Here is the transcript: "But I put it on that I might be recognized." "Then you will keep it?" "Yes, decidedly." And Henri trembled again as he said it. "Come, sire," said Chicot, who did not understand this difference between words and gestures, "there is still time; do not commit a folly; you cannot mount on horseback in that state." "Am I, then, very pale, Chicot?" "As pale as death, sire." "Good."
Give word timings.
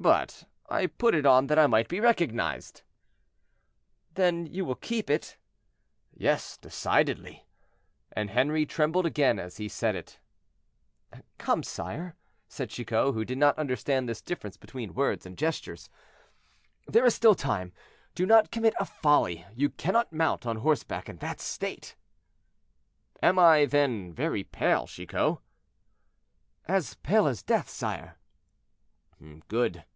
"But 0.00 0.44
I 0.68 0.88
put 0.88 1.14
it 1.14 1.24
on 1.24 1.46
that 1.46 1.58
I 1.58 1.66
might 1.66 1.88
be 1.88 1.98
recognized." 1.98 2.82
"Then 4.12 4.44
you 4.44 4.66
will 4.66 4.74
keep 4.74 5.08
it?" 5.08 5.38
"Yes, 6.12 6.58
decidedly." 6.58 7.46
And 8.12 8.28
Henri 8.28 8.66
trembled 8.66 9.06
again 9.06 9.38
as 9.38 9.56
he 9.56 9.66
said 9.66 9.96
it. 9.96 10.18
"Come, 11.38 11.62
sire," 11.62 12.16
said 12.48 12.68
Chicot, 12.68 13.14
who 13.14 13.24
did 13.24 13.38
not 13.38 13.56
understand 13.58 14.06
this 14.06 14.20
difference 14.20 14.58
between 14.58 14.92
words 14.92 15.24
and 15.24 15.38
gestures, 15.38 15.88
"there 16.86 17.06
is 17.06 17.14
still 17.14 17.34
time; 17.34 17.72
do 18.14 18.26
not 18.26 18.50
commit 18.50 18.74
a 18.78 18.84
folly; 18.84 19.46
you 19.54 19.70
cannot 19.70 20.12
mount 20.12 20.44
on 20.44 20.58
horseback 20.58 21.08
in 21.08 21.16
that 21.18 21.40
state." 21.40 21.96
"Am 23.22 23.38
I, 23.38 23.64
then, 23.64 24.12
very 24.12 24.44
pale, 24.44 24.86
Chicot?" 24.86 25.38
"As 26.68 26.92
pale 26.96 27.26
as 27.26 27.42
death, 27.42 27.70
sire." 27.70 28.18
"Good." 29.48 29.86